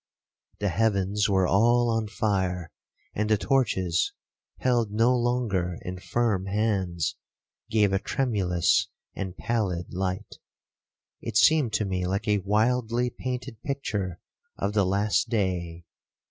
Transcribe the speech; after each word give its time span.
The 0.57 0.69
heavens 0.69 1.29
were 1.29 1.45
all 1.47 1.87
on 1.91 2.07
fire—and 2.07 3.29
the 3.29 3.37
torches, 3.37 4.13
held 4.57 4.89
no 4.89 5.15
longer 5.15 5.77
in 5.83 5.99
firm 5.99 6.47
hands, 6.47 7.17
gave 7.69 7.93
a 7.93 7.99
tremulous 7.99 8.87
and 9.13 9.37
pallid 9.37 9.93
light. 9.93 10.37
It 11.21 11.37
seemed 11.37 11.73
to 11.73 11.85
me 11.85 12.07
like 12.07 12.27
a 12.27 12.39
wildly 12.39 13.11
painted 13.11 13.61
picture 13.61 14.19
of 14.57 14.73
the 14.73 14.87
last 14.87 15.29
day. 15.29 15.85